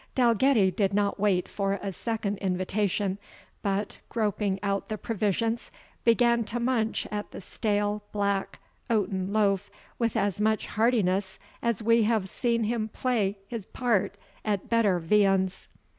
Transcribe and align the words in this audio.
Dalgetty 0.15 0.71
did 0.71 0.95
not 0.95 1.19
wait 1.19 1.47
for 1.47 1.73
a 1.73 1.93
second 1.93 2.39
invitation, 2.39 3.19
but, 3.61 3.99
groping 4.09 4.57
out 4.63 4.87
the 4.87 4.97
provisions, 4.97 5.69
began 6.03 6.43
to 6.45 6.59
munch 6.59 7.05
at 7.11 7.29
the 7.29 7.39
stale 7.39 8.01
black 8.11 8.57
oaten 8.89 9.31
loaf 9.31 9.69
with 9.99 10.17
as 10.17 10.41
much 10.41 10.65
heartiness 10.65 11.37
as 11.61 11.83
we 11.83 12.01
have 12.01 12.27
seen 12.27 12.63
him 12.63 12.87
play 12.87 13.37
his 13.47 13.67
part 13.67 14.17
at 14.43 14.69
better 14.69 14.97
viands. 14.97 15.67